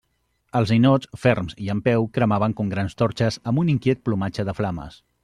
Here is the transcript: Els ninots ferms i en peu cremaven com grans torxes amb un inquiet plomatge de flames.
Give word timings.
Els 0.59 0.71
ninots 0.75 1.09
ferms 1.25 1.53
i 1.65 1.69
en 1.73 1.83
peu 1.87 2.07
cremaven 2.17 2.55
com 2.61 2.71
grans 2.73 2.97
torxes 3.03 3.39
amb 3.53 3.63
un 3.65 3.71
inquiet 3.75 4.03
plomatge 4.09 4.47
de 4.49 4.57
flames. 4.63 4.99